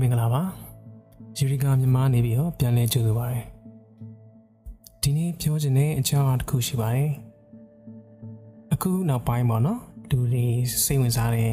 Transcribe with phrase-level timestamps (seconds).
[0.00, 0.42] မင်္ဂလာပါ
[1.36, 3.42] ယူရီကာမြန်မာနေပြီးတော့ပြန်လဲကြိုဆိုပါရစေ
[5.02, 7.10] ဒီနေ့ပြောချင်တဲ့အကြောင်းအရာတစ်ခုရှိပါတယ်
[8.72, 10.44] အခုနောက်ပိုင်းပေါ့နော်လူတွေ
[10.84, 11.52] စိတ်ဝင်စားတဲ့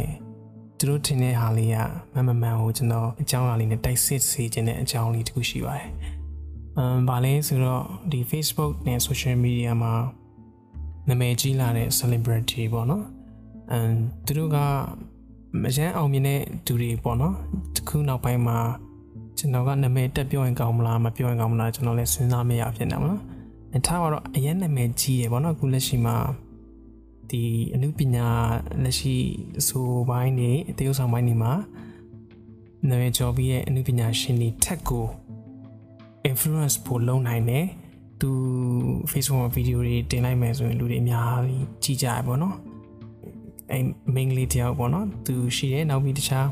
[0.77, 1.77] သူတို့ထင်တဲ့ဟာလေးက
[2.13, 5.89] မမမှန်ကိုကျွန်တော်အကြောင်းအရာလေးနဲ့တိုက်စစ်စေခြင်းတဲ့အကြောင်းလေးတစ်ခုရှိပါတယ်
[6.77, 9.93] အမ်ဗာလဲဆိုတော့ဒီ Facebook နဲ့ social media မှာ
[11.09, 13.05] နာမည်ကြီးလာတဲ့ celebrity ပေါ့နော်
[13.71, 13.91] အမ်
[14.25, 14.57] သူတို့က
[15.64, 17.36] မရန်အောင်မြင်တဲ့သူတွေပေါ့နော်
[17.75, 18.57] တခုနောက်ပိုင်းမှာ
[19.38, 23.21] ကျွန်တော်ကနာမည်တက်ပြောရင်ကောင်းမလားမပြောရင်ကောင်းမလားကျွန်တော်လည်းစဉ်းစားမရဖြစ်နေမှာနော်
[23.74, 26.16] အဲထားတော့အရင်နာမည်ကြီးရပေါ့နော်အခုလက်ရှိမှာ
[27.30, 27.43] ဒီ
[27.74, 28.28] အမှုပညာ
[28.83, 29.16] လက်ရှိ
[29.60, 31.54] အဆိုပိုင်းနေအသေးဆောင်ပိုင်းနေမှာ
[32.89, 35.05] နာမည်ကျော်ပြီးရဲ့အမှုပညာရှင်တွေထက်ကို
[36.30, 37.66] influence ပိုလုပ်နိုင်တယ်
[38.22, 38.30] သူ
[39.11, 42.55] Facebook မှာဗီဒီယိုတွေတင်လိုက်မယ်ဆိုရင်လူတွေအများကြီးကြည့်ကြရပေါ့နော်
[43.71, 43.80] အဲ
[44.16, 46.47] main လေးတယောက်ပေါ့နော်သူရှိတယ်နောက်ပြီးတခြား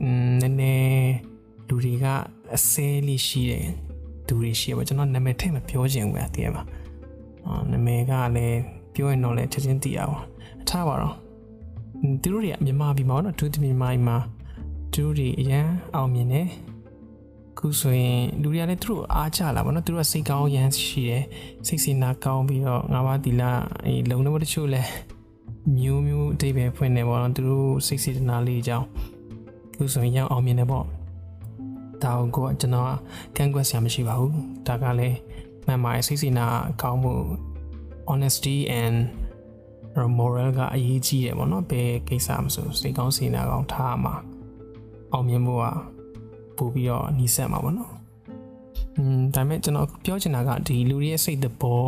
[0.00, 1.12] อืมနည်းနည်း
[1.68, 2.06] လူတွေက
[2.54, 3.66] အစဲလေးရှိတယ်
[4.26, 6.62] သူတွေရှိပေါ့ကျွန်တော်နာမည်ထိတ်မပြောချင်ဘူးအတည်းပါ
[7.46, 8.58] အာနာမည်ကလည်း
[8.94, 10.16] ပြောရင်တော့လည်းချက်ချင်းသိရအောင်
[10.62, 11.14] အထားပါတော့
[12.22, 14.16] သူတို့တွေကမြန်မာပြည်မှာတော့သူတို့မြန်မာပြည်မှာ
[14.92, 16.48] သူတို့တွေအရန်အောင်မြင်တယ်
[17.58, 21.24] ခုဆိုရင်လူတွေကလည်းသူတို့အားကြလာပါတော့သူတို့ကစိတ်ကောင်းရမ်းရှိတယ်
[21.66, 23.42] စိတ်စင်နာကောင်းပြီးတော့ငါးပါးသီလ
[23.84, 24.82] အဲလုံနေမတချို့လဲ
[25.76, 28.86] မျိုးမျိုးအတိတ်ပဲဖွင့်နေပေါ့နော်သူတို့စိတ်စေတနာလေးအကြောင်း
[29.76, 30.84] ခုဆိုရင်ရအောင်မြင်တယ်ပေါ့
[32.02, 32.92] ဒါကိုကျွန်တော်
[33.36, 34.34] ကန့်ကွက်စရာမရှိပါဘူး
[34.66, 35.16] ဒါကလည်း
[35.66, 36.46] မှန်ပါတယ်စိတ်စေနာ
[36.82, 37.14] ကောင်းမှု
[38.10, 38.96] honesty and
[40.18, 44.14] moral ကအရေးကြီးတယ်ပေါ့နော်ဘယ်ကိစ္စမဆိုစိတ်ကောင်းစေနာကောင်းထားမှာ
[45.12, 45.64] အောင်မြင်မှုက
[46.56, 47.92] ပို့ပြီးတော့နှီးဆက်မှာပေါ့နော်
[48.96, 51.84] อืมဒါပေမဲ့ကျွန်တော်ပြောချင်တာကဒီလူတွေရဲ့စိတ်သဘော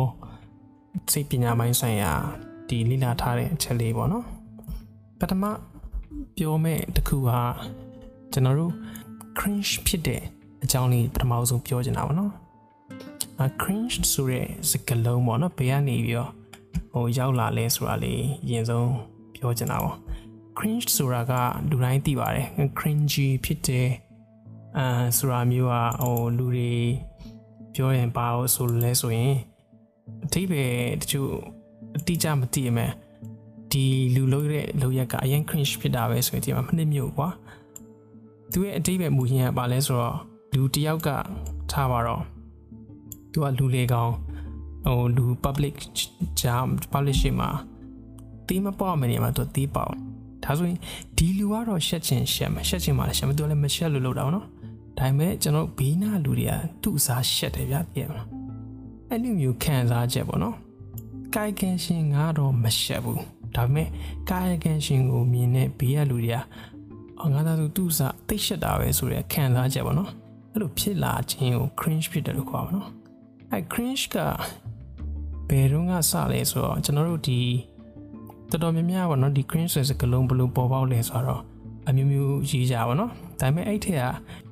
[1.11, 2.13] စိတ်ပညာပိုင်းဆိုင်ရာ
[2.71, 4.25] ဒီလိလာထားတဲ့အချက်လေးပေါ့နော်
[5.19, 5.43] ပထမ
[6.35, 7.29] ပြောမဲ့တခုက
[8.31, 8.73] ကျွန်တော်တို့
[9.37, 10.21] cringe ဖြစ်တဲ့
[10.63, 12.31] အကြောင်းလေးပထမဆုံးပြောချင်တာပေါ့နော်
[13.41, 16.31] အ cringe ဆိုတဲ့စကားလုံးပေါ့နော်ဘယ်ကနေပြီးတော့
[16.91, 18.91] ဟိုရောက်လာလဲဆိုတာလေးအရင်ဆုံး
[19.35, 19.97] ပြောချင်တာပေါ့
[20.57, 21.33] cringe ဆိုတာက
[21.69, 22.47] လူတိုင်းသိပါတယ်
[22.79, 23.87] cringy ဖြစ်တဲ့
[24.77, 26.73] အာဆိုတာမျိုးကဟိုလူတွေ
[27.73, 29.33] ပြောရင်ပါလို့ဆိုလဲဆိုရင်
[30.25, 30.63] အတိပဲ
[31.01, 31.33] တချို့
[31.97, 32.91] အတိအကျမသိရမယ်
[33.71, 33.83] ဒီ
[34.15, 37.29] လူလုံးရဲ့လောက်ရက်ကအရင် cringe ဖြစ်တာပဲဆိုရင်ဒီမှာမနစ်မြို့ကွာ
[38.51, 40.17] သူရဲ့အတိပဲမူရင်းကပါလဲဆိုတော့
[40.53, 41.09] လူတယောက်က
[41.71, 42.21] ထားပါတော့
[43.31, 44.11] သူကလူလေကောင်
[44.85, 45.75] ဟိုလူ public
[46.39, 46.55] ဂျာ
[46.91, 47.49] public ရှိမှာ
[48.47, 49.91] တီးမပေါ့မနေမှာသူတီးပေါ့
[50.43, 50.79] ဒါဆိုရင်
[51.17, 54.45] ဒီလူကတော့ရှက်ချင်ရှက်မှာရှက်ချင်မှာလည်းရှက်မသူလည်းမရှက်လို့လို့တော့နော်
[54.97, 58.27] ဒါပေမဲ့ကျွန်တော်ဘေးနာလူတွေကသူ့အစားရှက်တယ်ဗျပြည့်မလား
[59.09, 60.55] အဲ့လိုမျိုးခံစားချက်ပေါ့နော်
[61.35, 63.23] ကာယကံရှင်ကတော့မရှက်ဘူး
[63.55, 63.87] ဒါပေမဲ့
[64.29, 66.37] ကာယကံရှင်ကိုမြင်တဲ့ဘေးကလူတွေက
[67.19, 70.09] အော်ငါသာသူသူ့စားတိတ်ရှက်တာပဲဆိုတဲ့ခံစားချက်ပေါ့နော်
[70.51, 72.87] အဲ့လိုဖြစ်လာခြင်းကို cringe ဖြစ်တယ်လို့ခေါ်ပါတော့
[73.51, 74.17] အဲ့ cringe က
[75.49, 77.39] ဘယ်တော့ကစလဲဆိုတော့ကျွန်တော်တို့ဒီ
[78.49, 81.41] တော်တော်များများပေါ့နော်ဒီ cringe ဆိုတဲ့ကလုံးဘလို့ပေါ်ပေါက်လဲဆိုတော့
[81.89, 83.09] အမျိုးမျိုးရေးကြပါတော့
[83.39, 84.03] ဒါပေမဲ့အဲ့ထက်က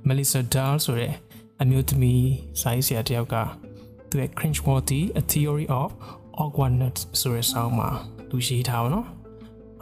[0.07, 1.13] Melissa Dahl ဆိုတဲ့
[1.61, 2.29] အမျိုးသမီး
[2.61, 3.35] စာရေးဆရာတယောက်က
[4.09, 5.89] သူရဲ့ cringe worthy a theory of
[6.43, 7.89] awkwardness ဆိုတဲ့ဆောင်းမှာ
[8.29, 9.07] သူရေးထားပါတော့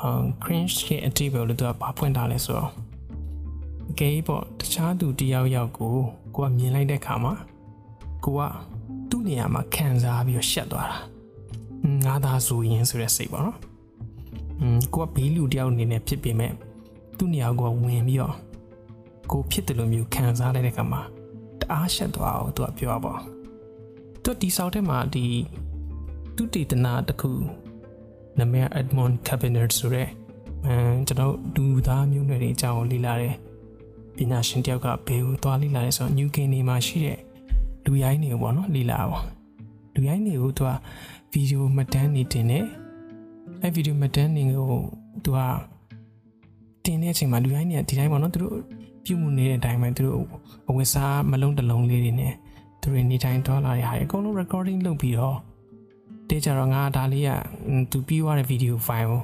[0.01, 2.71] အမ် cringe ရဲ့အတိတ်ပဲလို့သူကဘာဖွင့်ထားလဲဆိုတော့
[3.99, 5.95] ဂေးပေါ့တခြားသူတယောက်ယောက်ကို
[6.35, 7.33] ကိုကမြင်လိုက်တဲ့ခါမှာ
[8.23, 8.41] ကိုက
[9.09, 10.97] သူ့နေရာမှာခံစားပြီးတော့ရှက်သွားတာ
[12.05, 13.57] ငါသာဆိုရင်ဆိုတဲ့စိတ်ပေါ့နော်
[14.59, 16.53] อืมကိုကဘေးလူတယောက်အနေနဲ့ဖြစ်ပေမဲ့
[17.17, 18.35] သူ့နေရာကိုဝင်ပြီးတော့
[19.31, 21.01] ကိုဖြစ်တယ်လို့မျိုးခံစားလိုက်တဲ့ခါမှာ
[21.61, 23.13] တအားရှက်သွားအောင်သူကပြောပါ
[24.23, 25.25] သူဒီဆောက်ထဲမှာဒီ
[26.37, 27.31] သူတေသနာတစ်ခု
[28.37, 30.07] နာမည် Edmond Cabinet ဆိုတဲ့
[30.65, 30.75] အဲ
[31.07, 33.35] ကျွန်တော်ဒူသားမျိုးနွယ်တွေအကြောင်းလေ့လာတယ်
[34.15, 37.19] ပညာရှင်တယောက်ကဘေးကိုသွားလေ့လာတယ်ဆိုတော့ New Guinea မှာရှိတဲ့
[37.85, 39.19] လူရိုင်းတွေကိုပေါ့နော်လေ့လာပါ
[39.93, 40.71] လူရိုင်းတွေကိုသူက
[41.31, 42.65] ဗီဒီယိုမှတ်တမ်းနေတင်တယ်
[43.61, 44.71] အဲဗီဒီယိုမှတ်တမ်းနေကို
[45.23, 45.39] သူက
[46.85, 48.55] တင်တဲ့အချိန်မှာလူရိုင်းတွေကဒီတိုင်းပေါ့နော်သူတို့
[49.05, 50.23] ပြုမှုနေတဲ့အတိုင်းပဲသူတို့
[50.69, 52.33] အဝတ်စားမလုံးတလုံးလေးတွေနဲ့
[52.81, 55.37] သူတွေနေတိုင်းသွားလာရဟာအကုန်လုံး recording လုပ်ပြီးတော့
[56.29, 57.29] တေးကြတော့ငါဒါလေးက
[57.91, 59.21] သူပြီးသွားတဲ့ video file ကို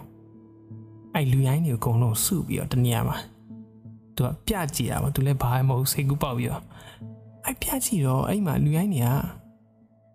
[1.14, 3.18] အဲ့လူရိုင်းတွေအကုန်လုံးစုပြီးတော့တနေရာမှာ
[4.16, 6.64] သူကပြကြည့်တာပေါ့သူလည်းဘာမှမဟုတ်စိတ်ကူးပေါက်ပြီးတော့
[7.46, 9.10] အဲ့ပြကြည့်တော့အဲ့မှာလူရိုင်းတွေက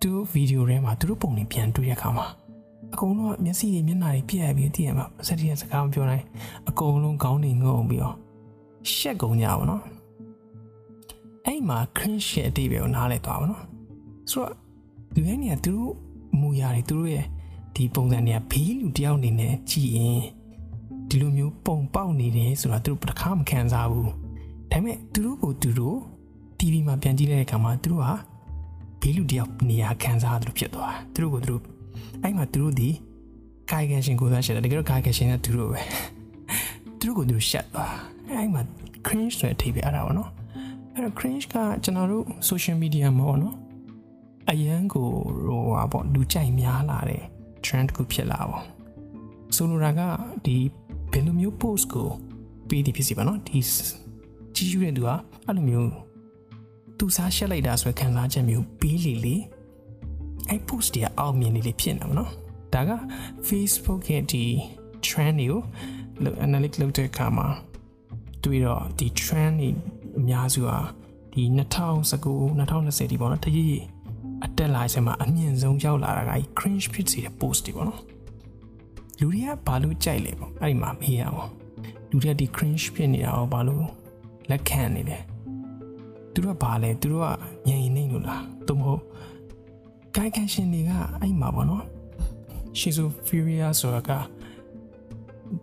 [0.03, 2.27] သူဗီဒီယိုထဲမှာသူတို့ပုံတွေပြန်တွေ့တဲ့အခါမှာ
[2.95, 6.25] အကုန်လုံးမျက်စိတွေမျက်နှာတွေပြက်ပြီးတည်ရမှာစက်တီးစကားမပြောနိုင်
[6.69, 8.15] အကုန်လုံးခေါင်းတွေငုံပြီးတော့
[8.93, 9.83] ရှက်ကုန်ကြပါတော့
[11.47, 13.63] အဲ့မှာ cringe ရဲ့အတိတ်ပဲကိုနားလဲသွားပါတော့
[14.31, 14.53] ဆိုတော့
[15.15, 15.93] လူရိုင်းတွေကသူတို့
[16.41, 17.25] မူရာတွေသူတို့ရဲ့
[17.75, 20.21] ဒီပုံစံတွေကဘေးလူတယောက်အနေနဲ့ကြည်ရင်
[21.09, 24.13] ဒီလိုမျိုးပုံပေါက်နေတယ်ဆိုတာသူတို့တစ်ခါမခံစားဘူးဒါ
[24.71, 25.99] ပေမဲ့သူတို့ကိုသူတို့
[26.59, 28.15] TV မှာပြန်ကြည့်လိုက်တဲ့အခါမှာသူတို့ဟာ
[29.01, 31.63] ဘေးလူတယောက်နေရာခံစားရတယ်လို့ဖြစ်သွားတယ်သူတို့ကိုသူတို့
[32.23, 32.89] အဲ့မှာသူတို့ဒီ
[33.71, 35.83] ကာယကံရှင်ကိုစားရှက်တယ်တကယ်တော့ကာယကံရှင်ကသူတို့ပဲ
[36.99, 37.95] သူတို့ကိုသူတို့ရှက်သွား
[38.29, 38.63] အဲ့မှာ
[39.07, 40.31] cringe ဆိုတဲ့အထိပ္ပယ်အဲ့ဒါပေါ့နော်
[40.95, 41.55] အဲ့တော့ cringe က
[41.85, 43.55] ကျွန်တော်တို့ social media မှာပေါ့နော်
[44.51, 45.09] အရန်ကို
[45.47, 47.23] ဟိုဟာပေါ့လူကြိုက်များလာတဲ့
[47.65, 48.65] trend တစ်ခုဖြစ်လာပေါ့
[49.57, 50.01] ဆိုလိုတာက
[50.47, 50.57] ဒီ
[51.13, 52.09] ဘယ်လိုမျိုး post ကို
[52.69, 53.59] ပေးသည်ဖြစ်စီပါနော်ဒီ
[54.55, 55.09] ကြီးယူတဲ့သူက
[55.47, 55.91] အဲ့လိုမျိုး
[56.99, 59.37] သူစားရှက်လိုက်တာဆိုခံစားချက်မျိုးပေးလေလေ
[60.49, 62.31] အဲ့ post တွေကအောက်မြင်နေလေဖြစ်နေတာပေါ့နော်
[62.75, 62.91] ဒါက
[63.49, 64.45] Facebook ရဲ့ဒီ
[65.07, 65.63] trend တွေကို
[66.47, 67.47] analytic လုပ်တဲ့အခါမှာ
[68.45, 69.69] တွေ့တော့ဒီ trend တွေ
[70.19, 70.79] အများစုဟာ
[71.35, 73.98] ဒီ2019 2020ဒီပေါ့နော်တကြီး
[74.45, 78.03] အတက်လာချိန်မှာအမြင့်ဆုံးရောက်လာတာက cringe ဖြစ်စေတဲ့ post တွေပေါ့နော်
[79.19, 81.51] လူတွေကဘာလို့ကြိုက်လဲပေါ့အဲ့ဒီမှာမေးရအောင်
[82.11, 83.85] လူတွေကဒီ cringe ဖြစ်နေတာကိုဘာလို့
[84.51, 85.19] လက်ခံနေလဲ
[86.33, 87.29] သူတို့ကဘာလဲသူတို့က
[87.67, 89.03] ညင်နေလို့လားသို့မဟုတ်
[90.17, 90.91] ကိုင်ကန်ရှင်တွေက
[91.21, 91.85] အဲ့မှာပေါ့နော်
[92.79, 94.11] schizophrenia ဆိုတာက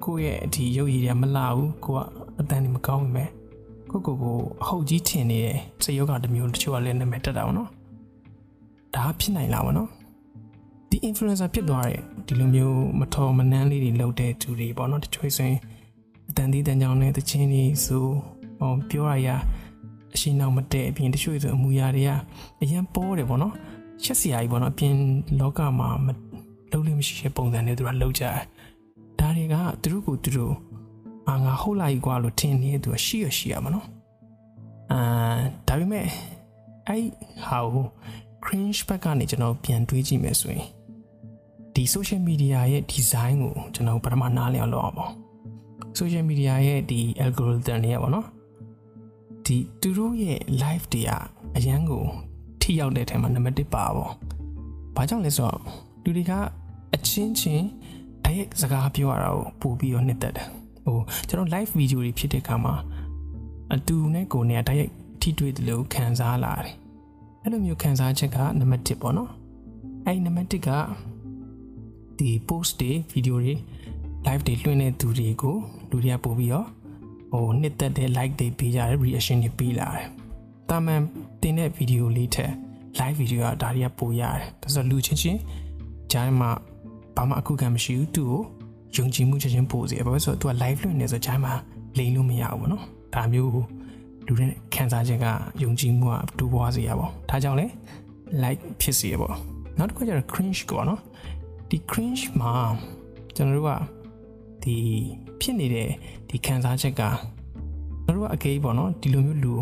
[0.04, 2.00] ကိုယ့်ရဲ့ဒီရုပ်ရည်တွေမလာဘူးကိုက
[2.39, 3.30] အတန်တွေမကောင်းဘူးမဲ့
[3.92, 7.69] ကိုကိုကိုအဟုတ်ကြီးထင်နေတဲ့စိတ်ယောဂတစ်မျိုးတချို့ကလည်းနာမည်တက်တာပေါ့နော်
[8.95, 9.89] ဒါဖြစ်နိုင်လားပေါ့နော်
[10.89, 15.59] ဒီ influencer ဖြစ်သွားတဲ့ဒီလိုမျိုးမတော်မနှမ်းလေးတွေလုပ်တဲ့သူတွေပေါ့နော်တချို့ဆိုရင်
[16.30, 18.06] အတန်သေးတန်ကြောင်နဲ့တချင်းတွေဆို
[18.59, 19.30] ဟောပြောရရ
[20.13, 22.12] အရှိနောက်မတည့်အပြင်တချို့ဆိုအမူအရာတွေက
[22.62, 23.53] အရင်ပေါ်တယ်ပေါ့နော်
[24.03, 24.94] ချက်စီယာကြီးပေါ့နော်အပြင်
[25.39, 26.07] လောကမှာမ
[26.71, 28.38] လုံးလို့မရှိတဲ့ပုံစံနဲ့သူကလောက်ကြတယ်
[29.19, 30.53] ဒါတွေကသူတို့ကိုသူတို့
[31.30, 33.86] အာငါဟုတ်လိုက်ကွာလို့ထင်နေတဲ့သူကရှိရရှိရမှာနော်
[34.91, 35.00] အာ
[35.68, 36.06] ဒါပေမဲ့
[36.88, 37.03] အဲ့
[37.45, 37.86] ဟာကို
[38.45, 40.68] cringe ဘက်ကနေကျွန်တော်ပြန်တွေးကြည့်မယ်ဆိုရင်
[41.75, 45.12] ဒီ social media ရဲ့ design ကိုကျွန်တော်ပထမနားလည်အောင်လုပ်အောင်ပေါ့
[46.00, 48.27] social media ရဲ့ဒီ algorithm တွေကပေါ့နော်
[49.45, 51.12] ဒီသူတို့ရဲ့ live တွေက
[51.57, 52.03] အရန်ကို
[52.62, 54.12] ထိရောက်တဲ့အထက်မှာနံပါတ်1ပါပေါ့
[54.95, 55.59] ဘာကြောင့်လဲဆိုတော့
[56.03, 56.31] လူတွေက
[56.95, 57.68] အချင်းချင်း
[58.24, 60.48] တရက်စကားပြောရတာကိုပို့ပြီးတော့နှစ်သက်တယ်
[60.86, 62.75] ဟိုကျွန်တော် live video တွေဖြစ်တဲ့အခါမှာ
[63.74, 64.89] အတူနဲ့ကိုနဲ့တရက်
[65.21, 66.75] ထိတွေ့တယ်လို့ခံစားလာတယ်
[67.45, 69.31] အဲ့လိုမျိုးခံစားချက်ကနံပါတ်1ပေါ့နော်
[70.06, 70.69] အဲ့နံပါတ်1က
[72.18, 73.53] ဒီ post တွေ video တွေ
[74.25, 75.56] live တွေလွှင့်တဲ့သူတွေကို
[75.89, 76.68] လူတွေကပို့ပြီးတော့
[77.31, 80.07] ဟိုနှစ်သက်တဲ့ like တွေပေးကြတယ် reaction တွေပေးလာတယ်
[80.69, 81.01] တာမန်
[81.42, 82.51] တင်တဲ့ video လေးထက်
[83.00, 85.39] live video ကဒါတွေကပိုရတယ်ဒါဆိုလူချင်းချင်း
[86.12, 86.50] ဂျိုင်းမှာ
[87.15, 88.41] ဘာမှအခုခံမရှိဘူးသူ့ကို
[88.95, 91.53] ယုံကြည်မှုချက်ချင်းပို့စေဘာလို့ဆိုတော့ तू က live လွှင့်နေဆိုဂျိုင်းမှာ
[91.98, 92.83] လိန်လို့မရဘူးဗောနော်
[93.13, 93.51] ဒါမျိုး
[94.25, 95.25] လူတွေခံစားချက်က
[95.63, 97.66] ယုံကြည်မှုကတူပွားစေရပါဒါကြောင့်လဲ
[98.44, 99.36] like ဖြစ်စေရပေါ့
[99.77, 101.00] နောက်တစ်ခုကျတော့ cringe ကောနော်
[101.69, 102.54] ဒီ cringe မှာ
[103.36, 103.72] ကျွန်တော်တို့က
[104.63, 104.75] ဒီ
[105.39, 105.89] ဖြစ်နေတဲ့
[106.30, 107.01] ဒီခံစားချက်က
[108.06, 109.54] ကျွန်တော်တို့ကအကေးပေါ့နော်ဒီလိုမျိုးလူ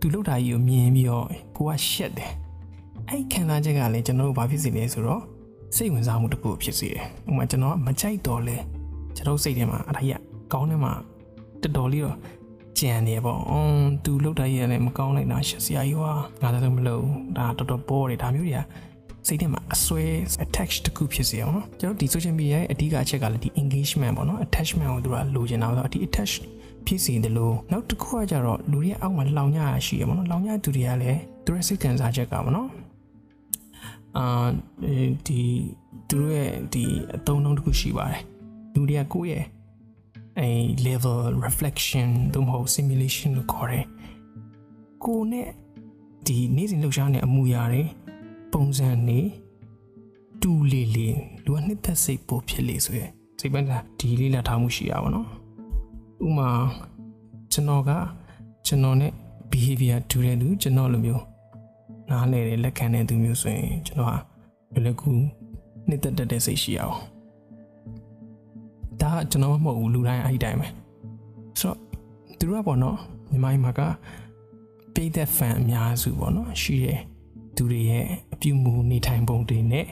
[0.00, 2.30] သူလောက်တာကြီးကိုမြင်ပြီးတော့ကိုကရှက်တယ်
[3.08, 5.22] အဲ့ခံစားချက်ကလည်းကျွန်တော်တို့ဘာဖြစ်စေလဲဆိုတော့
[5.76, 8.56] စိတ်ဝင်စားမှုတစ်ခုဖြစ်စေတယ်ဥပမာကျွန်တော်ကမကြိုက်တော့လဲ
[9.16, 10.20] ကျွန်တော်စိတ်ထဲမှာအဲ့ဒါကြီး
[10.52, 10.92] ကောင်းထဲမှာ
[11.62, 12.16] တော်တော်လေးတော့
[12.78, 16.12] ကြံနေပေါ့အွန်သူလောက်တာကြီးကလည်းမကောင်းလိုက်တာရှက်စရာကြီးွာ
[16.42, 17.04] ငါလည်းမလုပ်
[17.36, 18.60] ဒါတော်တော်ပေါ်တယ်ဒါမျိုးတွေက
[19.26, 20.04] စိတ်ထဲမှာအစွဲ
[20.44, 26.32] attach တခုဖြစ်စေအောင်နော်ကျွန်တော်ဒီ social media ရဲ့အဓိကအချက်ကလည်းဒီ engagement ပေါ့နော် attachment ကိုသူကလိုချင်တာဆိုတော့ဒီ attach
[26.86, 32.68] ဖြစ်စေတယ်လို့နောက်တစ်ခုကကြတော့လူတွေအောက်မှာလောင်ညရရှိရပေါ့နော်လောင်ညသူတွေကလည်းသူရဲ့စိတ်ခံစားချက်ကပေါ့နော်
[34.18, 34.46] အာ
[35.26, 35.40] ဒီ
[36.08, 36.84] သူတို့ရဲ့ဒီ
[37.14, 38.22] အသုံးအနှုန်းတစ်ခုရှိပါတယ်
[38.74, 39.44] လူတွေကကိုယ့်ရဲ့
[40.40, 40.50] အဲ
[40.86, 43.86] level reflection သို့မဟုတ် simulation လို့ခေါ်တယ်
[45.04, 45.48] ကိုနဲ့
[46.26, 47.82] ဒီနေ့စဉ်လှုပ်ရှားနေအမူအရာတွေ
[48.52, 49.20] ပုံစံနေ
[50.42, 51.08] တူလေလေ
[51.44, 53.10] လူကနှစ်သက်စိတ်ပို့ဖြစ်လေဆိုရယ်
[53.40, 55.26] စိတ်ပိုင်းကဒီလေးလာထားမှုရှိရပါတော့
[56.26, 56.50] ဥမာ
[57.52, 57.90] ကျွန်တော်က
[58.66, 59.12] ကျွန်တော်နဲ့
[59.50, 61.22] behavior တူတဲ့လူကျွန်တော်လိုမျိုး
[62.10, 64.18] နားလဲတဲ့လက်ခံတဲ့သူမျိုးဆိုရင်ကျွန်တော်ဟာ
[64.72, 65.10] လွယ်လွယ်ကူ
[65.88, 66.96] နှစ်သက်တတ်တဲ့စိတ်ရှိအောင်
[69.02, 70.68] ဒါကျွန်တော်မဟုတ်ဘူးလူတိုင်းအဲ့ဒီတိုင်းပဲ
[71.60, 71.78] ဆိုတော့
[72.38, 72.96] သူတို့ကပေါ့နော်
[73.30, 73.80] မြန်မာပြည်မှာက
[74.94, 77.00] ပိတ်သက် fan အများစုပေါ့နော်ရှိတယ်
[77.56, 79.86] သူတွေရဲ့အပြုမူနေထိုင်ပုံတွေနဲ့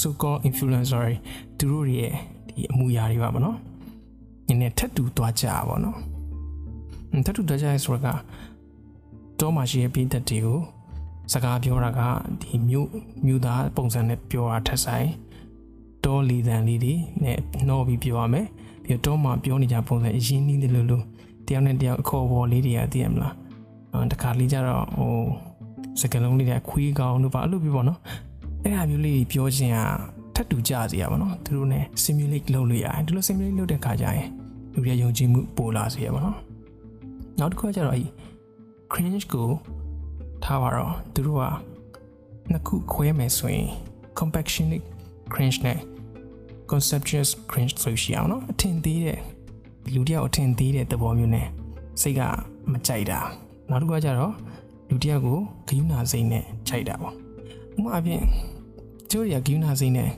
[0.00, 1.14] so called influencer တွေ
[1.58, 2.12] သူတို့ရဲ့
[2.48, 3.58] ဒီအမူအရာတွေပါဗောနော်
[4.46, 5.98] နည်းနည်းထပ်တူသွားကြပါဗောနော်
[7.26, 8.18] ထပ်တူသွားကြရဲဆိုတာက
[9.40, 10.60] တော့မှရှိရဲ့ပြည်သက်တွေကို
[11.32, 12.00] စကားပြောတာက
[12.42, 12.88] ဒီမြို့
[13.26, 15.08] မြို့သားပုံစံနဲ့ပြောတာထက်ဆိုင်
[16.04, 18.46] တောလီတန်လေးတွေနဲ့နှောပြီးပြောရမယ်
[18.82, 21.04] ပြီးတော့မှပြောနေကြပုံစံအရင်းနှီးတယ်လို့လို့
[21.46, 23.34] တယောက်နဲ့တယောက်အခေါ်ပေါ်လေးတွေကသိရမလား
[23.92, 25.16] အဲတခါလေးကြတော့ဟို
[26.00, 27.98] စကလုံးလေးတွေခွေးကောင်းတို့ပါအဲ့လိုပြပေါ့နော်
[28.62, 29.78] အဲ့ဒါမျိုးလေးပြောချင်က
[30.34, 34.28] ထပ်တူကြစီရပါတော့သူတို့ ਨੇ simulate လုပ်လို့ရတယ်ဒီလို simulate လုပ်တဲ့ခါကျရင်
[34.72, 36.36] လူတွေယုံကြည်မှုပိုလာစေရပါတော့
[37.38, 38.08] နောက်တစ်ခုကကျတော့အဲ့
[38.92, 39.48] cringe ကို
[40.44, 41.44] ထားပါတော့သူတို့က
[42.50, 43.68] နှစ်ခုခွဲမယ်ဆိုရင်
[44.18, 44.86] compassionate
[45.32, 45.78] cringe နဲ့
[46.70, 49.18] conceptuous cringe ဆိုရှိအောင်နော်အထင်သေးတဲ့
[49.94, 51.46] လူတယောက်အထင်သေးတဲ့သဘောမျိုးနဲ့
[52.00, 52.20] စိတ်က
[52.72, 53.20] မကြိုက်တာ
[53.70, 54.32] နောက်တစ်ခုကကြတော့
[54.90, 57.14] လူတယောက်ကိုဂိူးနာစိတ်နဲ့ကြိုက်တာပေါ့
[57.76, 58.22] ဥပမာအပြင်
[59.10, 60.10] ကျိုးတွေကဂိူးနာစိတ်နဲ့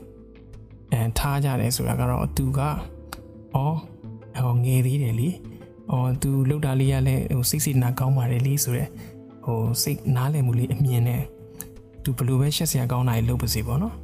[0.93, 2.59] အဲထားကြတယ်ဆိုတာကတော့သူက
[3.55, 3.77] အော်
[4.37, 5.29] ဟိုငယ်သေးတယ်လေ
[5.91, 8.89] အော်သူလောက်တာလေးရလဲဟိုစိတ်စိတ်နာကောင်းပါတယ်လေဆိုတော့
[9.45, 11.23] ဟိုစိတ်နားလည်မှုလေးအမြင်နဲ့
[12.03, 13.95] သူဘလို့ပဲရှက်စရာကောင်းတာလေးလုပ်ပါစေပေါ့နော်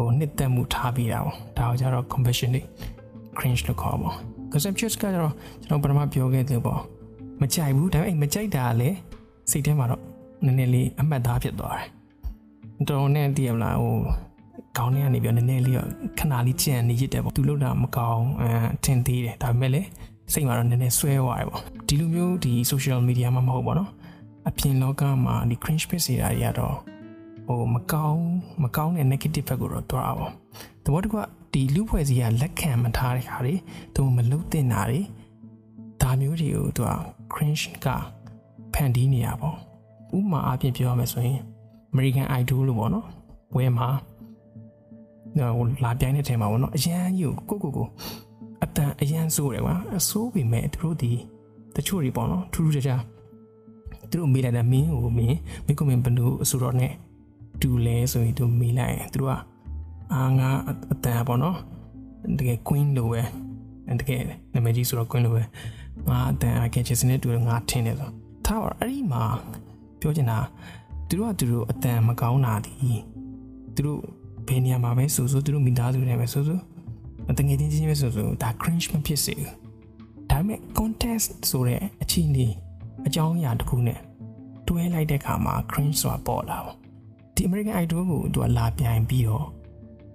[0.00, 2.66] ဟိုနှစ်သက်မှုထားပြီးတာပေါ့။ဒါကိုကြတော့ compassionate
[3.38, 4.10] cringe လို့ခေါ်ပါ။
[4.52, 5.32] conceptual ကကြတော့
[5.64, 6.80] ကျွန်တော်ပထမပြောခဲ့တယ်ပေါ့။
[7.40, 8.96] မကြိုက်ဘူးဒါပေမဲ့မကြိုက်တာလည်း
[9.50, 10.02] စိတ်ထဲမှာတော့
[10.44, 11.88] နည်းနည်းလေးအမှတ်သားဖြစ်သွားတယ်။
[12.88, 13.96] တော်တော်နဲ့တည်ရမလားဟို
[14.76, 15.76] ကောင်းနေကနေပြီးနည်းနည်းလေး
[16.18, 18.46] ခဏလေးကြံနေရတဲ့ပေါ့သူလောက်တာမကောင်းအ
[18.84, 19.88] ထင်သေးတယ်ဒါပေမဲ့လည်း
[20.32, 23.90] စိတ်မှာတော့နည်းနည်းဆွဲသွားတယ်ပေါ့ဒီလိုမျိုးဒီ social media မှာမဟုတ်ပါတော့
[24.48, 26.76] အပြင်လောကမှာဒီ cringe ဖြစ်စေတာတွေကတော့
[27.50, 28.24] ဟိုမကောင်း
[28.62, 30.26] မကောင်းတဲ့ negative ဘက်ကိုတော့တွားပါ
[30.84, 31.18] တဘောတကွ
[31.52, 33.54] ဒီလူဖွဲ့စည်းကလက်ခံမထားတဲ့ခါတွေ
[33.94, 35.00] သူမလုတ်တင်တာတွေ
[36.00, 36.90] ဒါမျိုးတွေကိုသူက
[37.32, 37.86] cringe က
[38.74, 39.56] ဖန်တီးနေရပေါ့
[40.16, 41.38] ဥမာအပြင်ပြောရမယ်ဆိုရင်
[41.92, 43.06] American Idol လို့ပေါ့နော်
[43.56, 43.88] ဝဲမှာ
[45.36, 47.88] ဟိုလာပြိုင်တဲ့ထဲမှာပေါ့နော်အရန်ကြီးကိုကိုကိုကို
[48.62, 51.12] အတန်အရန်ဆိုးတယ်ကွာအဆိုးပေမဲ့သူတို့ဒီ
[51.76, 53.02] တချို့တွေပေါ့နော်ထူးထူးခြားခြား
[54.10, 56.88] သူတို့မေးလိုက်တာမင်းကိုမင်းမင်းကမင်းဘလို့အဆိုတော့ ਨੇ
[57.62, 59.34] တူလဲဆိုရင်သူမေးလိုက်ရင်သူတို့က
[60.12, 60.48] အာငါ
[60.92, 61.56] အတန်ပေါ့နော်
[62.38, 63.22] တကယ် queen လို့ပဲ
[64.00, 65.42] တကယ်နာမည်ကြီးဆိုတော့ queen လို့ပဲ
[66.08, 68.10] ငါအတန်အကဲချစ်စနေတူငါထင်းတယ်ဆို
[68.46, 69.22] ထားပါအဲ့ဒီမှာ
[70.00, 70.38] ပြောချင်တာ
[71.08, 72.74] သူတို့ကသူတို့အတန်မကောင်းတာဒီ
[73.74, 74.00] သူတို့
[74.48, 76.58] ဘယ်နေရာမှာပဲဆိုဆိုသူတို့မိသားစုတွေပဲဆိုဆို
[77.38, 79.54] တငယ်ချင်းချင်းပဲဆိုဆိုဒါ cringe မဖြစ်စေဘူး
[80.30, 82.46] ဒါပေမဲ့ contest ဆိုတဲ့အခြေအနေ
[83.06, 83.98] အကြောင်းအရာတစ်ခုနဲ့
[84.68, 86.79] တွဲလိုက်တဲ့အခါမှာ cringe ဆိုတာပေါ်လာပေါ့
[87.40, 89.46] ဒီ American Idol ကိုသူကလာပြိုင်ပြီးတော့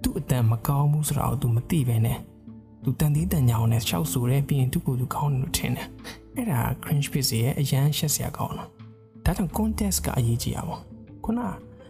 [0.01, 2.17] သူ့အတန်မကောင်းဘူးဆိုတာကိုသူမသိပဲနဲ့
[2.83, 5.87] သူတန်သေးတန်ကြောင်နဲ့ရှောက်ဆိုတဲ့ပြီးရင်သူ့ကိုယ်သူကောင်းတယ်လို့ထင်တယ်
[6.35, 8.69] အဲ့ဒါ cringe ဖြစ်စေရဲ့အရန်ရှက်စရာကောင်းတော့
[9.25, 10.81] ဒါကြောင့် contest ကအရေးကြီးတာပေါ့
[11.23, 11.39] ခုန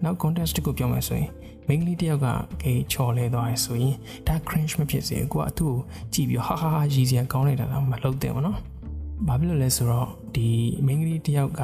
[0.03, 1.29] နောက် contest ကိုပြောမယ်ဆိုရင်
[1.67, 2.27] မိန်းကလေးတယောက်က
[2.61, 3.95] ဂိတ်ချော်လဲသွားရဆိုရင်
[4.27, 5.75] ဒါ cringe မဖြစ်စေကိုကသူ့ကို
[6.13, 8.57] ကြည့်ပြီးဟာဟာဟာရည်စရာကောင်းနေတာတော့မလုပ်သင့်ဘူးနော်။
[9.27, 10.47] ဘာဖြစ်လို့လဲဆိုတော့ဒီ
[10.85, 11.61] မိန်းကလေးတယောက်က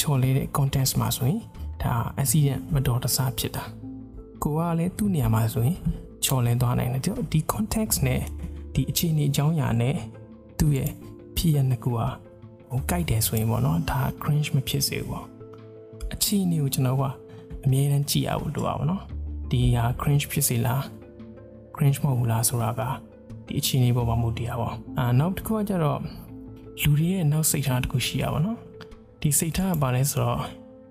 [0.00, 1.40] ချော်လဲတဲ့ context မှာဆိုရင်
[1.82, 3.64] ဒါ accident မတော်တဆဖြစ်တာ။
[4.42, 5.78] ကိုကလည်းသူ့နေရာမှာဆိုရင်
[6.24, 7.02] ချော်လဲသွားနိုင်တယ်
[7.32, 8.20] ဒီ context နဲ့
[8.74, 9.96] ဒီအခြေအနေအကြောင်းအရာနဲ့
[10.58, 10.90] သူ့ရဲ့
[11.36, 12.08] ဖြစ်ရနှစ်ခုဟာ
[12.70, 15.26] ဟိုကြိုက်တယ်ဆိုရင်ပေါ့နော်ဒါ cringe မဖြစ်စေဘူးပေါ့။
[16.14, 17.02] အခြေအနေကိုကျွန်တော်က
[17.64, 19.02] အမြဲတမ်းကြည့်ရဖို့လိုပါပါနော်။
[19.50, 20.82] ဒီဟာ cringe ဖြစ်စေလား
[21.76, 22.82] cringe မဟုတ်ဘူးလားဆိုတာက
[23.46, 26.00] ဒီအခြေအနေပေါ်မှာမူတည်တာပေါ့အာနောက်တစ်ခုကကျတော့
[26.82, 28.58] လူတွေရဲ့နောက်စိတ်ထားတစ်ခုရှိရပါတော့
[29.20, 30.40] ဒီစိတ်ထားကဘာလဲဆိုတော့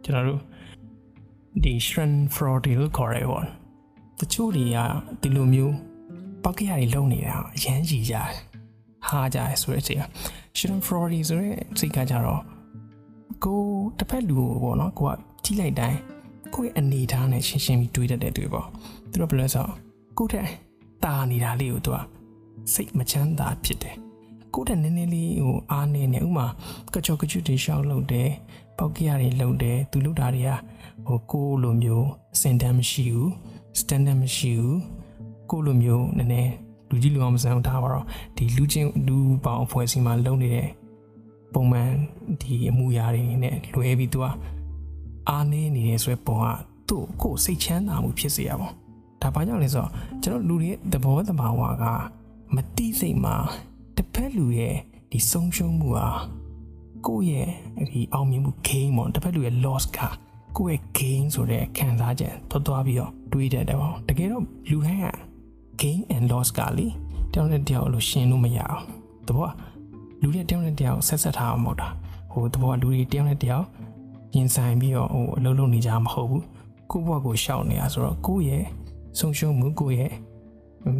[0.03, 0.41] ကျွန်တော်တို့
[1.63, 3.45] ဒီ shrine fraud လို့ခေါ်ရဲပေါ့
[4.19, 4.77] တချို့တွေက
[5.21, 5.75] ဒီလိုမျိုး
[6.43, 8.29] ပောက်ကရတွေလုံနေတာအရန်ကြီးကြတယ်
[9.07, 10.03] ဟာကြတယ်ဆိုတဲ့အချိန်က
[10.57, 12.41] shrine fraud ဆိုတဲ့စိတ်ကကြတော့
[13.43, 13.61] ကို
[13.97, 15.99] တစ်ဖက်လူကိုပေါ့နော်ကိုကကြည့်လိုက်တိုင်း
[16.53, 18.67] ကိုယ့်ရဲ့အနေထားနဲ့ရှင်းရှင်းပြီးတွေးတတ်တဲ့တွေ့ပေါ့
[19.11, 19.67] သူတို့ဘယ်လဲဆို
[20.17, 20.47] ကိုယ့်တဲ့
[21.03, 21.99] တာနေတာလေးကိုသူက
[22.73, 23.95] စိတ်မချမ်းသာဖြစ်တယ်
[24.53, 26.47] ကိုယ့်တဲ့နည်းနည်းလေးဟိုအားနေနေဥမာ
[26.93, 28.29] ကချောကချွတ်တွေရှောက်လုပ်တယ်
[28.77, 30.51] ပေါက်ကရတွေလုပ်တယ်သူလုပ်တာတွေက
[31.05, 32.07] ဟိုကိုလိုမျိုး
[32.41, 33.31] စင်တန်းမရှိဘူး
[33.79, 34.79] စတန်ဒတ်မရှိဘူး
[35.49, 36.51] ကိုလိုမျိုးနည်းနည်း
[36.89, 38.05] လူကြီးလူအောင်မဆန်ထားပါတော့
[38.37, 40.67] ဒီလူချင်းလူပေါင်းအဖွဲ့အစည်းမှာလုပ်နေတဲ့
[41.53, 41.89] ပုံမှန်
[42.41, 44.25] ဒီအမှုရာတွေနဲ့လွဲပြီးသူက
[45.29, 46.45] အားနေနေတယ်ဆိုရပုံက
[46.89, 48.67] သူ့ကိုစိတ်ချမ်းသာမှုဖြစ်စေရပါ
[49.21, 49.91] ဒါဘာကြောင့်လဲဆိုတော့
[50.23, 51.85] ကျွန်တော်လူတွေရဲ့သဘောတဘာဝက
[52.55, 53.35] မတိစိတ်မှာ
[53.95, 54.75] တစ်ဖက်လူရဲ့
[55.11, 56.07] ဒီဆုံးရှုံးမှုဟာ
[57.07, 57.47] ကိုယ့်
[57.77, 59.99] ရဲ့ဒီအောင်မြင်မှု gain ပေါ့တစ်ဖက်လူရဲ့ loss က
[60.57, 65.07] ကိုယ့်ရဲ့ gain ဆိုတဲ့ခံစားချက်သွားသွားပြီးတော့တွေးတတ်တယ်ပေါ့တကယ်တော့လူတိုင်းက
[65.81, 66.87] gain and loss ကလေ
[67.33, 68.83] တောင်းတဲ့တယောက်လို့ရှင်းလို့မရအောင်
[69.27, 69.49] တဘော
[70.21, 71.87] လူတွေတောင်းတဲ့တယောက်ဆက်ဆက်ထားအောင်မဟုတ်တာ
[72.31, 73.65] ဟိုတဘောလူတွေတောင်းတဲ့တယောက်
[74.35, 76.43] ရင်ဆိုင်ပြီးတော့ဟိုအလုပ်လုပ်နေကြမှာမဟုတ်ဘူး
[76.91, 78.63] ကိုယ့်ဘဝကိုရှောက်နေတာဆိုတော့ကိုယ့်ရဲ့
[79.19, 80.11] ဆုံးရှုံးမှုကိုယ့်ရဲ့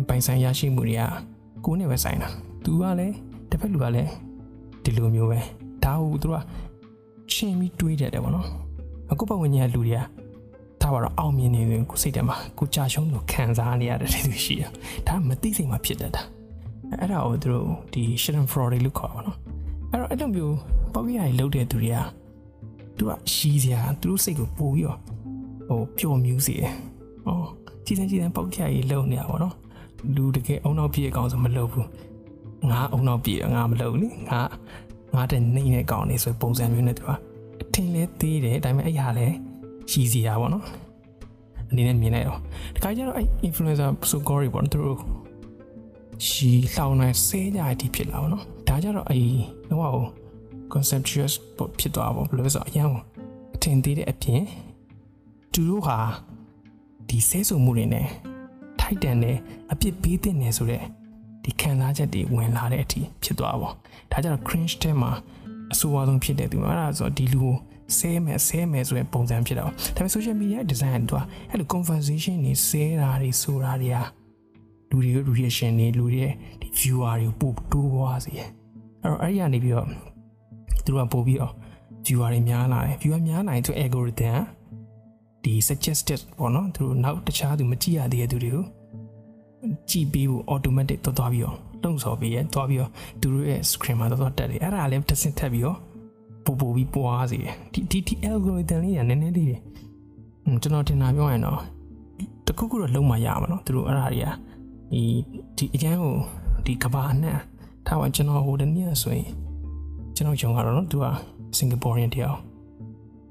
[0.07, 1.03] ပိုင်ဆိုင်ရရှိမှုတွေက
[1.65, 2.29] ကိုယ်နဲ့ပဲဆိုင်တာ
[2.63, 3.15] သူကလည်း
[3.49, 4.11] တစ်ဖက်လူကလည်း
[4.83, 5.39] ဒီလိုမျိုးပဲ
[5.85, 6.35] ဒါဟုသူက
[7.31, 8.47] ချင်းပြီးတွေးကြတယ်ပေါ့နော်
[9.11, 9.99] အခုပတ်ဝန်းကျင်ကလူတွေက
[10.81, 14.71] ဒါပါတော့အောင်မြင်နေတယ်ကိုစိတ်ထဲမှာကိုကြာရှုံးလို့ခံစားနေရတယ်တူရှိတယ်
[15.07, 16.21] ဒါမသိစိတ်မှာဖြစ်တတ်တာ
[16.99, 19.37] အဲ့ဒါကိုသူတို့ဒီ shit fraud လို့ခေါ်ပါတော့
[19.91, 20.55] အဲ့တော့အဲ့လိုမျိုး
[20.93, 21.97] ပေါက်ရည်လုတ်တဲ့သူတွေက
[22.97, 24.99] သူကရှိစရာသူတို့စိတ်ကိုပို့ပြီးတော့
[25.67, 26.73] ဟိုပျော်မြူးစေတယ်။
[27.27, 27.47] အော်
[27.85, 29.53] ကြည်စံကြည်စံပေါက်ကြရေးလုံနေရပါတော့။
[30.15, 31.87] လူတကယ်အုံနောက်ပြည့်အကောင်ဆိုမလုပ်ဘူး။
[32.69, 34.41] ငါအုံနောက်ပြည့်ငါမလုပ်လေ။ငါ
[35.15, 37.09] ငငါတဲ့နှိမ့်တဲ့ကောင်လေးဆိုပုံစံမျိုးနဲ့သူက
[37.61, 39.27] အထင်လဲသေးတယ်ဒါပေမဲ့အဲ့ဟာလဲ
[39.91, 40.65] ရှိစီရပါတော့
[41.69, 42.39] အနေနဲ့မြင်လိုက်တော့
[42.75, 44.99] တခါကျတော့အဲ့ influencer ဆိုကောရီပေါ့နော်သူတို့
[46.27, 49.23] ရှီလှောင်းနေဆဲကြအတီဖြစ်လာပါတော့ဒါကြတော့အဲ့
[49.71, 50.05] တော့
[50.73, 51.29] conceptual
[51.79, 52.87] ဖြစ်သွားပါဘယ်လိုလဲဆိုအရင်
[53.55, 54.41] အထင်သေးတဲ့အပြင်
[55.53, 55.97] သူတို့ဟာ
[57.09, 58.07] ဒီဆဲဆိုမှုတွေနဲ့
[58.79, 59.37] ထိုက်တန်တဲ့
[59.71, 60.83] အပြစ်ပေးတဲ့နေဆိုတဲ့
[61.45, 63.69] ဒီခံစားချက်တွေဝင်လာတဲ့အထိဖြစ်သွားပါ
[64.11, 65.11] ဒါကြတော့ cringe တဲ့မှာ
[65.73, 67.55] အဆိုးအဝါဆုံးဖြစ်တဲ့သူအဲ့ဒါဆိုဒီလူကို
[67.97, 74.03] ဆဲမယ်ဆဲမယ်ဆိုတဲ့ပုံစံဖြစ်တာပေါ့ဒါပေမဲ့ social media design တို့ကအဲ့လို conversation တွေဆဲတာတွေဆိုတာတွေဟာ
[74.89, 78.49] လူတွေရဲ့ reaction တွေလူတွေရဲ့ဒီ viewer တွေကိုပို့တိုးသွားစေအဲ့
[79.03, 79.87] တော့အဲ့ဒီကနေပြီးတော့
[80.85, 81.53] သူတို့ကပို့ပြီးတော့
[82.05, 84.39] viewer တွေများလာတယ် viewer များလာရင်သူ algorithm
[85.43, 88.65] ဒီ suggested ပေါ့နော်သူတို့နောက်တခြားသူမကြည့်ရသေးတဲ့သူတွေကို
[89.89, 92.91] ကြည့်ပြီးဖို့ automatic သွားသွားပြီးတော့လုံဆော်ပြီးရသွားပြီးတော့
[93.21, 95.77] သူတို့ရဲ့ screen မှာသွားသွားတက်တယ်အဲ့ဒါလည်းတစ်ဆင့်ထပ်ပြီးတော့
[96.45, 99.49] ပို့ပို့ပြီးပွားစေတယ်ဒီဒီဒီ algorithm လေးကနည်းနည်းလေး
[100.61, 101.59] ကျွန်တော်တင်တာပြောရင်တော့
[102.45, 104.29] တခုခုတော့လုံးမရမှာနော်သူတို့အဲ့ဒါတွေက
[104.91, 105.01] ဒီ
[105.57, 106.15] ဒီအကျန်းကို
[106.65, 107.39] ဒီကဘာအနှံ့
[107.85, 109.29] ထားပါကျွန်တော်ဟိုတနေ့ဆိုရင်
[110.15, 111.05] ကျွန်တော်ယုံရတော့နော်သူက
[111.57, 112.37] Singaporean တယောက်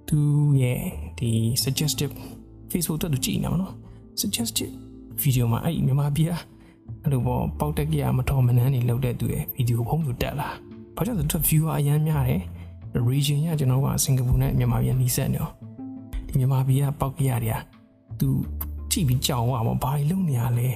[0.08, 0.18] သူ
[0.62, 0.80] ရဲ့
[1.18, 1.30] ဒီ
[1.62, 2.12] suggestive
[2.70, 3.72] Facebook တက်သူကြည့်နေမှာနော်
[4.20, 4.72] suggestive
[5.22, 6.28] video မှာအဲ့မြန်မာပြည်
[7.02, 10.48] အဲ့လိုပေါ့ပေါက်တက်ကရမတော်မနှမ်းနေလောက်တဲ့သူရဲ့ video ဖုံးသူတက်လာ
[10.96, 12.42] ဘာကြောင့်လဲသူ viewer အများများတယ်
[13.10, 15.52] region ကကျွန်တော်ကစင်ကာပူနဲ့မြန်မာပြည်နီးစပ်နေတော့
[16.26, 17.58] ဒီမြန်မာပြည်ကပေါက်ကရတွေက
[18.20, 18.28] သူ
[18.90, 20.68] ကြည့်ပြီးကြောင်သွားပါဘာတွေလုပ်နေရလဲ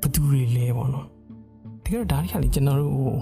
[0.00, 1.06] ဘသူတွေလဲပေါ့နော်
[1.84, 3.14] တကယ်တော့ဒါတွေကလေကျွန်တော်တို့ဟို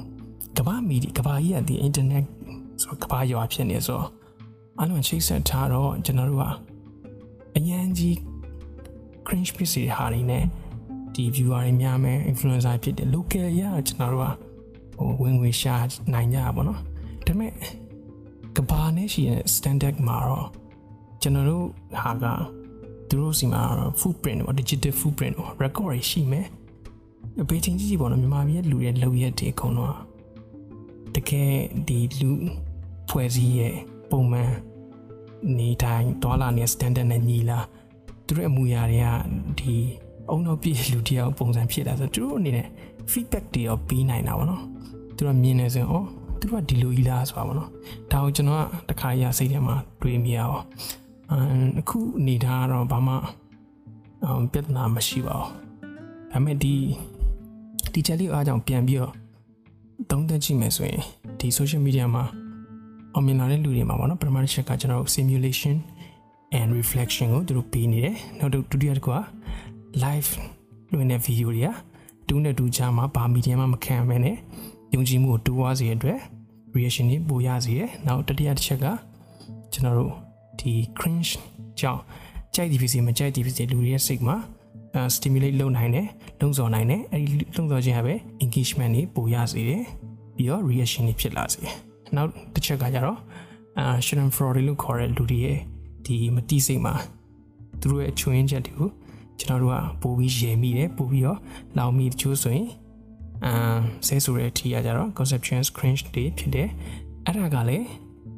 [0.59, 2.25] ကမ္ဘာမီဒီကမ္ဘာကြီးကဒီ internet
[2.83, 4.07] ဆိုကမ္ဘာရွာဖြစ်နေဆိုတော့
[4.81, 6.45] အလုံးချိတ်ဆက်ထားတော့ကျွန်တော်တို့က
[7.57, 8.17] အញ្ញမ်းကြီး
[9.29, 10.45] cringe ဖြစ်စီဟာတွေနဲ့
[11.15, 14.33] ဒီ viewer တွေများမယ် influencer ဖြစ်တယ် local ရကျွန်တော်တို့က
[14.97, 15.75] ဟိုဝင်ငွေရှာ
[16.13, 16.79] နိုင်ကြပါတော့ဒါ
[17.27, 17.53] ပေမဲ့
[18.57, 20.49] ကဘာနဲ့ရှိတဲ့ standard မှာတော့
[21.23, 21.67] ကျွန်တော်တို့
[22.03, 22.25] ဟာက
[23.09, 23.63] သူတို့စီမှာ
[24.01, 26.47] footprint ပေါ့ digital footprint ပေါ့ record တွေရှိမယ်
[27.49, 29.97] ဘေးချင်းကြီးပေါ့နော်မြန်မာပြည်ရဲ့လူရဲ့လုံရက်တွေအကုန်လုံး
[31.15, 31.53] တကယ်
[31.89, 32.31] ဒီလူ
[33.09, 33.75] ဖွဲ့စည်းရဲ့
[34.11, 34.53] ပုံမှန်
[35.59, 37.65] နေတိုင်းတွာလာနေတဲ့ standard နဲ့ညီလား
[38.29, 39.07] သူတို့အမူအရာတွေက
[39.61, 39.75] ဒီ
[40.31, 42.67] အုံနောက်ပြည့်လူတယောက်ပုံစံဖြစ်လာဆိုသူတို့အနေနဲ့
[43.11, 44.63] feedback တွေရောပေးနိုင်တာပေါ့နော်
[45.17, 45.99] သူတို့မြင်နေဆိုရင်ဩ
[46.41, 47.69] သူတို့ကဒီလိုကြီးလားဆိုတာပေါ့နော်
[48.13, 50.63] ဒါကိုကျွန်တော်ကတခါရစိတ်ထဲမှာတွေးမိရအောင်
[51.81, 53.15] အခုအနေထားကတော့ဘာမှ
[54.53, 55.51] ပြဿနာမရှိပါဘူး
[56.33, 56.75] ဒါပေမဲ့ဒီ
[57.93, 59.13] ဒီချက်လေးအားကြောင့်ပြန်ပြီးတော့
[60.11, 61.03] သုံးသပ်ကြည့်မယ်ဆိုရင်
[61.41, 62.25] ဒီ social media မှာ
[63.15, 65.77] အောင်မြင်လာတဲ့လူတွေမှာပေါ့နော်ပထမတစ်ချက်ကကျွန်တော်တို့ simulation
[66.59, 69.19] and reflection ကိုသူတို့ပေးနေတယ်နောက်ဒုတိယတစ်ခုက
[70.05, 70.31] live
[70.93, 71.71] လွှင့်တဲ့ video တွေက
[72.29, 74.37] တူးနဲ့တူချာမှာဘာမီဒီယာမှမခံမဲနဲ့
[74.95, 76.19] ယုံကြည်မှုကိုတိုးွားစေရတဲ့
[76.77, 78.87] reaction တွေပိုရစေရနောက်တတိယတစ်ချက်က
[79.73, 80.13] ကျွန်တော်တို့
[80.61, 81.33] ဒီ cringe
[81.81, 82.01] ကြောင့်
[82.55, 84.37] ကြိုက်ဒီဖြစ်စီမကြိုက်ဒီဖြစ်စီလူတွေရဲ့စိတ်မှာ
[85.15, 86.07] stimulate လုပ်နိုင်တယ်
[86.41, 89.83] လုံဆော်နိုင်တယ်အဲဒီလုံဆော်ခြင်းကပဲ engagement တွေပိုရစေတယ်
[90.37, 91.63] ပြီးတော့ reaction တွေဖြစ်လာစေ
[92.17, 93.19] နောက်တစ်ချက်ကကြတော့
[93.79, 95.59] အာ Shannon Fraud လို့ခေါ်တဲ့လူတွေရဲ့
[96.09, 96.95] ဒီမတိစိတ်မှာ
[97.81, 98.91] သူတို့ရဲ့ချွင်းချက်တွေကို
[99.39, 101.39] ကျွန်တော်တို့ကပို့ပြီးရည်မိတယ်ပို့ပြီးတော့
[101.79, 102.69] လောင်မိတချို့ဆိုရင်
[103.45, 106.69] အမ်ဆဲဆိုတဲ့အထီးကကြတော့ conception cringe တွေဖြစ်တယ်
[107.25, 107.87] အဲ့ဒါကလည်း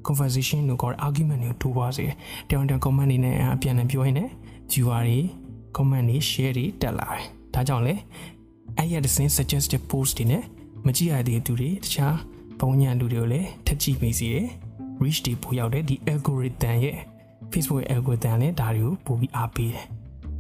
[0.07, 2.15] conversation လို့ခေါ်တဲ့ argument တွေကိုတိုးပွားစေတယ်
[2.49, 4.29] တောင်တောင် comment တွေနဲ့အပြန်အပြောရင်းနဲ့
[4.73, 5.19] viewer တွေ
[5.77, 7.95] comment တွေ share တွေတက်လာတယ်ဒါကြောင့်လေ
[8.77, 10.43] အဲ့ရတဲ့ suggested post တွေနဲ့
[10.87, 12.17] မကြည့်ရတဲ့သူတွေတခြား
[12.61, 14.47] ပုံညာလူတွေကိုလည်းထပ်ကြည့်မိစေတယ်
[15.03, 16.97] reach တွေပို့ရောက်တဲ့ဒီ algorithm ရဲ့
[17.53, 19.85] Facebook algorithm နဲ့ဒါတွေကိုပို့ပြီးအားပေးတယ်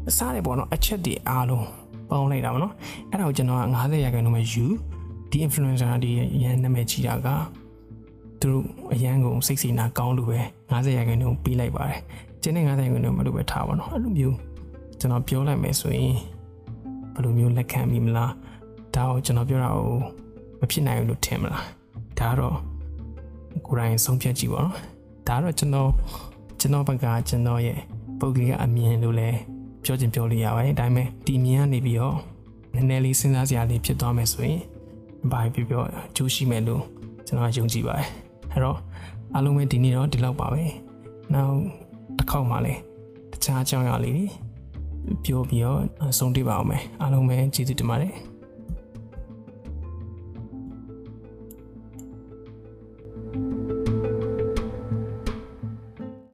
[0.08, 1.66] အစားတယ်ပေါ့နော်အချက်တွေအားလုံး
[2.10, 2.74] ပေါင်းလိုက်တာပေါ့နော်
[3.10, 4.64] အဲ့ဒါကိုကျွန်တော်က90ရာခိုင်နှုန်းပဲယူ
[5.30, 6.10] ဒီ influencer တွေ
[6.42, 7.28] ရန်နာမည်ကြီးတာက
[8.40, 10.38] သူတို့အရန်ကိုစိတ်စီနာကောင်းလို့ပဲ
[10.70, 12.00] 90ရာခိုင်နှုန်းပေးလိုက်ပါတယ်
[12.42, 14.36] ကျန်တဲ့90ရာခိုင်နှုန်းမလို့ပဲထားပါတော့အဲ့လိုမျိုး
[15.00, 16.14] ကျွန်တော်ပြောလိုက်မယ်ဆိုရင်
[17.14, 18.32] ဘယ်လိုမျိုးလက်ခံမိမလား
[18.94, 19.88] ဒါကိုကျွန်တော်ပြောတာကို
[20.60, 21.64] မဖြစ်နိုင်ဘူးလို့ထင်မလား
[22.18, 22.56] ဒါတော့
[23.66, 24.76] ကိုယ်တိုင်ဆုံးဖြတ်ကြည့်ပါတော့
[25.28, 25.90] ဒါတော့ကျွန်တော်
[26.60, 27.78] ကျွန်တော်ဘက်ကကျွန်တော်ရဲ့
[28.20, 29.28] ပုဂ္ဂလိကအမြင်လို့လဲ
[29.84, 32.16] ပြောချင်ပြောလို့ရပါတယ်ဒါပေမဲ့ဒီမြင်ကနေပြီးတော့
[32.74, 34.60] နည်းနည်းလေးစဉ်းစားစရာလေးဖြစ်သွားမယ်ဆိုရင်
[35.30, 36.82] ဘာဖြစ်ပြောအကျိုးရှိမယ်လို့
[37.26, 38.08] ကျွန်တော်ယုံကြည်ပါတယ်
[38.52, 38.78] အဲ့တော့
[39.34, 40.62] အားလုံးပဲဒီနေ့တော့ဒီလောက်ပါပဲ
[41.34, 41.56] နောက်
[42.18, 42.80] တစ်ခေါက်မှလည်း
[43.32, 44.26] တခြားအကြောင်းအရာလေးတွေ
[45.24, 45.80] ပြောပြီးတော့
[46.18, 48.12] ဆုံးတွေ့ပါအောင်မယ်အားလုံးပဲကျေးဇူးတင်ပါတယ်